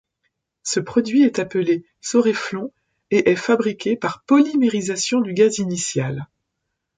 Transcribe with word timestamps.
Ce 0.63 0.79
produit 0.79 1.21
est 1.25 1.37
appelé 1.37 1.85
Soreflon, 2.01 2.73
et 3.11 3.29
est 3.29 3.35
fabriqué 3.35 3.95
par 3.95 4.23
polymérisation 4.23 5.21
du 5.21 5.35
gaz 5.35 5.59
initial. 5.59 6.27